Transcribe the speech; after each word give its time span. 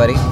Everybody. 0.00 0.28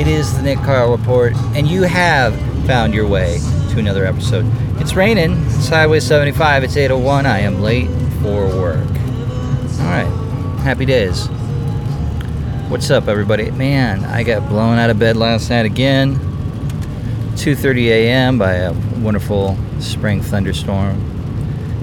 It 0.00 0.06
is 0.06 0.34
the 0.34 0.42
Nick 0.42 0.58
Carl 0.60 0.90
Report, 0.96 1.34
and 1.54 1.68
you 1.68 1.82
have 1.82 2.34
found 2.66 2.94
your 2.94 3.06
way 3.06 3.38
to 3.70 3.78
another 3.78 4.06
episode. 4.06 4.46
It's 4.80 4.94
raining. 4.94 5.32
It's 5.48 5.68
Highway 5.68 6.00
75. 6.00 6.64
It's 6.64 6.74
8:01. 6.74 7.26
I 7.26 7.40
am 7.40 7.60
late 7.60 7.90
for 8.22 8.46
work. 8.46 8.88
All 9.78 9.90
right. 9.90 10.10
Happy 10.62 10.86
days. 10.86 11.26
What's 12.70 12.90
up, 12.90 13.08
everybody? 13.08 13.50
Man, 13.50 14.06
I 14.06 14.22
got 14.22 14.48
blown 14.48 14.78
out 14.78 14.88
of 14.88 14.98
bed 14.98 15.18
last 15.18 15.50
night 15.50 15.66
again. 15.66 16.18
2:30 17.34 17.88
a.m. 17.90 18.38
by 18.38 18.54
a 18.54 18.72
wonderful 19.02 19.58
spring 19.80 20.22
thunderstorm, 20.22 20.98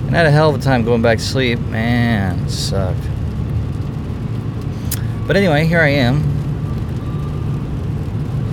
and 0.08 0.16
I 0.16 0.18
had 0.18 0.26
a 0.26 0.32
hell 0.32 0.50
of 0.50 0.56
a 0.56 0.64
time 0.64 0.84
going 0.86 1.04
back 1.04 1.20
to 1.20 1.24
sleep. 1.24 1.60
Man, 1.60 2.50
sucked. 2.50 3.13
But 5.26 5.38
anyway, 5.38 5.66
here 5.66 5.80
I 5.80 5.88
am. 5.88 6.22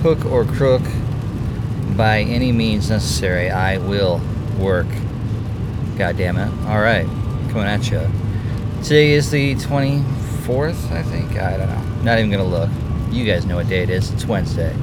Hook 0.03 0.23
or 0.25 0.45
crook, 0.45 0.81
by 1.97 2.21
any 2.21 2.53
means 2.53 2.89
necessary, 2.89 3.49
I 3.49 3.77
will 3.77 4.21
work. 4.57 4.87
God 5.97 6.15
damn 6.17 6.37
it. 6.37 6.49
Alright, 6.65 7.07
coming 7.49 7.65
at 7.65 7.91
you. 7.91 8.07
Today 8.83 9.11
is 9.11 9.29
the 9.29 9.55
24th, 9.55 10.91
I 10.91 11.03
think. 11.03 11.37
I 11.37 11.57
don't 11.57 11.67
know. 11.67 12.03
Not 12.03 12.19
even 12.19 12.31
going 12.31 12.43
to 12.43 12.49
look. 12.49 12.69
You 13.11 13.25
guys 13.25 13.45
know 13.45 13.57
what 13.57 13.67
day 13.67 13.83
it 13.83 13.89
is. 13.89 14.09
It's 14.11 14.25
Wednesday. 14.25 14.73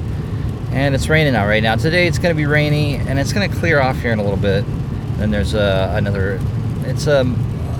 And 0.71 0.93
it's 0.93 1.09
raining 1.09 1.35
out 1.35 1.47
right 1.47 1.63
now. 1.63 1.75
Today 1.75 2.05
it's 2.05 2.19
going 2.19 2.35
to 2.35 2.37
be 2.37 2.45
rainy 2.45 2.97
and 2.97 3.17
it's 3.19 3.33
going 3.33 3.49
to 3.49 3.57
clear 3.57 3.81
off 3.81 3.97
here 3.97 4.11
in 4.11 4.19
a 4.19 4.23
little 4.23 4.37
bit. 4.37 4.63
Then 5.17 5.31
there's 5.31 5.55
uh, 5.55 5.91
another, 5.97 6.39
it's 6.83 7.07
a, 7.07 7.25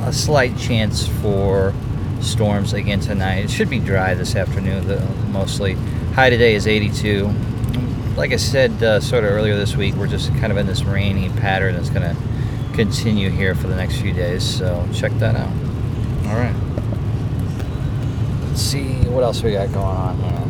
a 0.02 0.12
slight 0.12 0.58
chance 0.58 1.08
for 1.08 1.76
storms 2.22 2.74
again 2.74 3.00
tonight. 3.00 3.46
It 3.46 3.50
should 3.50 3.70
be 3.70 3.80
dry 3.80 4.14
this 4.14 4.36
afternoon, 4.36 4.88
though, 4.88 5.08
mostly. 5.32 5.74
High 6.14 6.30
today 6.30 6.56
is 6.56 6.68
82. 6.68 7.30
Like 8.16 8.34
I 8.34 8.36
said 8.36 8.72
uh, 8.84 9.00
sort 9.00 9.24
of 9.24 9.32
earlier 9.32 9.56
this 9.56 9.76
week, 9.76 9.96
we're 9.96 10.08
just 10.08 10.30
kind 10.36 10.52
of 10.52 10.58
in 10.58 10.68
this 10.68 10.84
rainy 10.84 11.30
pattern 11.30 11.76
that's 11.76 11.90
going 11.90 12.04
to 12.04 12.22
continue 12.74 13.30
here 13.30 13.56
for 13.56 13.68
the 13.68 13.76
next 13.76 14.02
few 14.02 14.14
days. 14.14 14.44
So 14.44 14.88
check 14.94 15.12
that 15.14 15.36
out. 15.36 15.52
All 16.28 16.36
right. 16.36 16.56
Let's 18.48 18.62
see 18.62 18.94
what 19.08 19.24
else 19.24 19.42
we 19.42 19.54
got 19.54 19.72
going 19.72 19.86
on 19.86 20.18
here. 20.18 20.46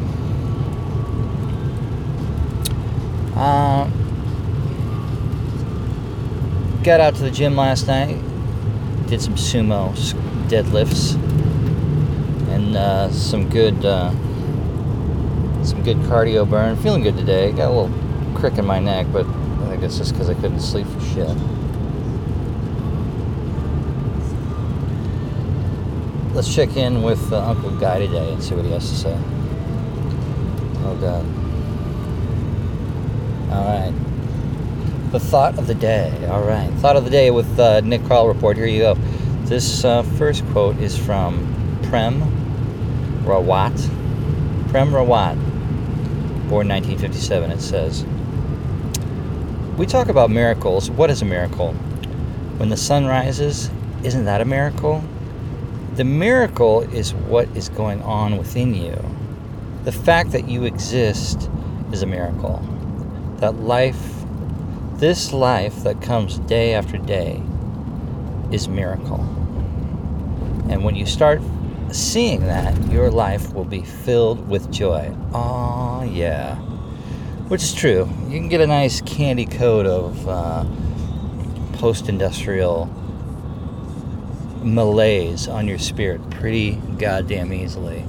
Uh, 3.36 3.90
got 6.84 7.00
out 7.00 7.16
to 7.16 7.22
the 7.22 7.32
gym 7.32 7.56
last 7.56 7.88
night. 7.88 8.18
Did 9.08 9.22
some 9.22 9.36
sumo 9.36 9.94
deadlifts 10.50 11.29
and 12.50 12.76
uh, 12.76 13.10
some 13.12 13.50
good 13.50 13.86
uh, 13.86 14.12
some 15.64 15.84
good 15.84 15.98
cardio 15.98 16.50
burn. 16.50 16.76
Feeling 16.78 17.04
good 17.04 17.18
today. 17.18 17.52
Got 17.52 17.72
a 17.72 17.74
little 17.74 18.34
crick 18.36 18.58
in 18.58 18.66
my 18.66 18.80
neck, 18.80 19.08
but 19.12 19.26
I 19.26 19.70
think 19.70 19.84
it's 19.84 19.98
just 19.98 20.14
because 20.14 20.30
I 20.30 20.34
couldn't 20.34 20.60
sleep 20.60 20.88
for 20.88 21.02
shit. 21.02 21.36
Let's 26.34 26.54
check 26.54 26.78
in 26.78 27.02
with 27.02 27.34
uh, 27.34 27.50
Uncle 27.50 27.72
Guy 27.72 28.00
today 28.00 28.32
and 28.32 28.42
see 28.42 28.56
what 28.56 28.64
he 28.64 28.72
has 28.72 28.90
to 28.90 28.96
say. 28.96 29.18
Oh 30.86 30.98
God. 31.02 31.26
All 33.52 33.66
right. 33.66 35.12
The 35.12 35.20
thought 35.20 35.58
of 35.58 35.68
the 35.68 35.76
day. 35.76 36.28
All 36.32 36.44
right. 36.44 36.70
Thought 36.76 36.96
of 36.96 37.04
the 37.04 37.10
day 37.10 37.32
with 37.32 37.60
uh, 37.60 37.82
Nick 37.82 38.06
Carl 38.06 38.28
report. 38.28 38.58
Here 38.58 38.68
you 38.68 38.80
go. 38.80 38.94
This 39.44 39.84
uh, 39.84 40.04
first 40.04 40.46
quote 40.52 40.78
is 40.78 40.98
from 40.98 41.59
Prem 41.90 42.22
Rawat. 43.26 43.74
Prem 44.70 44.92
Rawat, 44.92 45.36
born 46.48 46.68
1957. 46.68 47.50
It 47.50 47.62
says, 47.62 48.06
"We 49.76 49.88
talk 49.88 50.08
about 50.08 50.30
miracles. 50.30 50.92
What 50.92 51.10
is 51.10 51.24
a 51.24 51.26
miracle? 51.26 51.74
When 52.58 52.70
the 52.70 52.78
sun 52.78 53.08
rises, 53.08 53.72
isn't 54.04 54.26
that 54.26 54.40
a 54.40 54.46
miracle? 54.46 55.02
The 55.96 56.04
miracle 56.04 56.82
is 56.82 57.16
what 57.16 57.48
is 57.56 57.70
going 57.70 58.04
on 58.04 58.38
within 58.38 58.76
you. 58.76 58.96
The 59.84 59.92
fact 59.92 60.32
that 60.34 60.48
you 60.48 60.66
exist 60.66 61.50
is 61.92 62.04
a 62.04 62.06
miracle. 62.06 62.62
That 63.38 63.64
life, 63.64 64.24
this 64.98 65.34
life 65.34 65.82
that 65.84 66.02
comes 66.02 66.38
day 66.38 66.76
after 66.76 66.98
day, 67.00 67.42
is 68.52 68.70
miracle. 68.70 69.26
And 70.70 70.84
when 70.84 70.96
you 70.96 71.08
start 71.08 71.42
seeing 71.94 72.42
that, 72.42 72.92
your 72.92 73.10
life 73.10 73.54
will 73.54 73.66
be 73.66 73.82
filled 73.82 74.48
with 74.48 74.72
joy. 74.72 75.16
Oh, 75.34 76.04
yeah. 76.04 76.56
Which 77.48 77.64
is 77.64 77.74
true. 77.74 78.10
You 78.28 78.40
can 78.40 78.50
get 78.50 78.62
a 78.62 78.68
nice 78.68 79.02
candy 79.02 79.46
coat 79.46 79.86
of 79.86 80.28
uh, 80.28 80.66
post 81.74 82.10
industrial 82.10 82.86
malaise 84.62 85.48
on 85.48 85.68
your 85.68 85.80
spirit 85.80 86.28
pretty 86.30 86.76
goddamn 86.98 87.54
easily. 87.54 88.06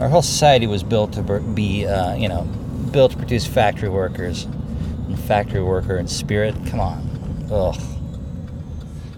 Our 0.00 0.08
whole 0.08 0.22
society 0.22 0.66
was 0.66 0.82
built 0.82 1.12
to 1.12 1.22
be, 1.40 1.86
uh, 1.86 2.14
you 2.16 2.28
know, 2.28 2.42
built 2.90 3.12
to 3.12 3.18
produce 3.18 3.46
factory 3.46 3.88
workers. 3.88 4.44
And 4.44 5.18
factory 5.18 5.62
worker 5.62 5.96
and 5.96 6.08
spirit, 6.08 6.54
come 6.66 6.80
on. 6.80 7.48
Ugh. 7.50 7.76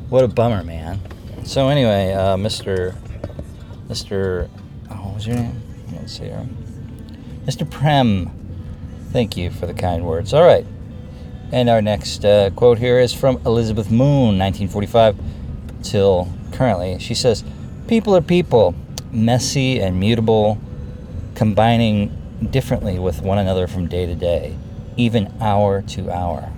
What 0.09 0.25
a 0.25 0.29
bummer, 0.29 0.65
man. 0.65 1.01
So 1.45 1.69
anyway, 1.69 2.13
uh, 2.13 2.37
Mr. 2.37 2.95
Mr. 3.93 4.49
Oh, 4.91 4.95
what 4.95 5.15
was 5.17 5.27
your 5.27 5.37
name? 5.37 5.63
Let's 5.93 6.15
see 6.17 6.25
here. 6.25 6.49
Mr. 7.45 7.71
Prem. 7.71 8.31
Thank 9.11 9.37
you 9.37 9.51
for 9.51 9.67
the 9.67 9.75
kind 9.75 10.07
words. 10.07 10.33
All 10.33 10.43
right. 10.43 10.65
And 11.53 11.69
our 11.69 11.83
next 11.83 12.25
uh, 12.25 12.49
quote 12.57 12.79
here 12.79 12.99
is 12.99 13.13
from 13.13 13.37
Elizabeth 13.45 13.91
Moon, 13.91 14.39
1945 14.39 15.19
till 15.83 16.33
currently. 16.53 16.99
She 17.01 17.13
says, 17.13 17.45
People 17.87 18.17
are 18.17 18.23
people, 18.23 18.75
messy 19.11 19.79
and 19.79 20.01
mutable, 20.01 20.57
combining 21.35 22.17
differently 22.51 22.99
with 22.99 23.21
one 23.21 23.37
another 23.37 23.67
from 23.67 23.89
day 23.89 24.07
to 24.07 24.15
day, 24.15 24.57
even 24.97 25.31
hour 25.39 25.83
to 25.83 26.11
hour. 26.11 26.51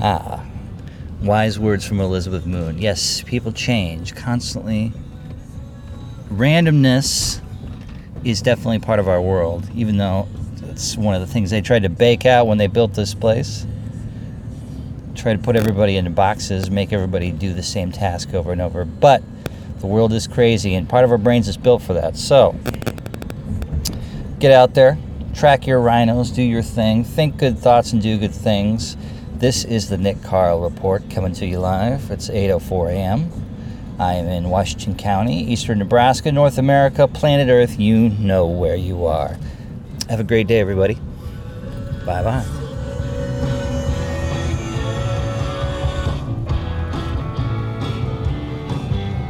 Ah, 0.00 0.42
wise 1.20 1.58
words 1.58 1.84
from 1.84 2.00
Elizabeth 2.00 2.46
Moon. 2.46 2.78
Yes, 2.78 3.20
people 3.20 3.52
change 3.52 4.14
constantly. 4.14 4.94
Randomness 6.30 7.40
is 8.24 8.42
definitely 8.42 8.80
part 8.80 8.98
of 8.98 9.08
our 9.08 9.22
world, 9.22 9.68
even 9.74 9.96
though 9.96 10.26
it's 10.64 10.96
one 10.96 11.14
of 11.14 11.20
the 11.20 11.26
things 11.26 11.50
they 11.50 11.60
tried 11.60 11.84
to 11.84 11.88
bake 11.88 12.26
out 12.26 12.48
when 12.48 12.58
they 12.58 12.66
built 12.66 12.94
this 12.94 13.14
place. 13.14 13.64
Try 15.14 15.34
to 15.34 15.38
put 15.38 15.54
everybody 15.54 15.96
into 15.96 16.10
boxes, 16.10 16.70
make 16.70 16.92
everybody 16.92 17.30
do 17.30 17.54
the 17.54 17.62
same 17.62 17.92
task 17.92 18.34
over 18.34 18.50
and 18.50 18.60
over. 18.60 18.84
But 18.84 19.22
the 19.78 19.86
world 19.86 20.12
is 20.12 20.26
crazy, 20.26 20.74
and 20.74 20.88
part 20.88 21.04
of 21.04 21.12
our 21.12 21.18
brains 21.18 21.46
is 21.46 21.56
built 21.56 21.80
for 21.80 21.94
that. 21.94 22.16
So, 22.16 22.56
get 24.40 24.50
out 24.50 24.74
there, 24.74 24.98
track 25.32 25.66
your 25.66 25.80
rhinos, 25.80 26.32
do 26.32 26.42
your 26.42 26.62
thing, 26.62 27.04
think 27.04 27.36
good 27.36 27.56
thoughts, 27.56 27.92
and 27.92 28.02
do 28.02 28.18
good 28.18 28.34
things. 28.34 28.96
This 29.36 29.64
is 29.64 29.88
the 29.88 29.96
Nick 29.96 30.22
Carl 30.22 30.60
Report 30.60 31.08
coming 31.08 31.32
to 31.34 31.46
you 31.46 31.60
live. 31.60 32.10
It's 32.10 32.28
8:04 32.28 32.90
a.m. 32.90 33.45
I 33.98 34.14
am 34.14 34.26
in 34.26 34.50
Washington 34.50 34.94
County, 34.94 35.50
eastern 35.50 35.78
Nebraska, 35.78 36.30
North 36.30 36.58
America, 36.58 37.08
planet 37.08 37.48
Earth. 37.48 37.80
You 37.80 38.10
know 38.10 38.46
where 38.46 38.76
you 38.76 39.06
are. 39.06 39.38
Have 40.10 40.20
a 40.20 40.24
great 40.24 40.46
day, 40.46 40.60
everybody. 40.60 40.94
Bye 42.04 42.22
bye. 42.22 42.65